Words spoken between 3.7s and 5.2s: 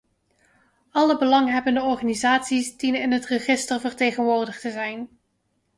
vertegenwoordigd te zijn.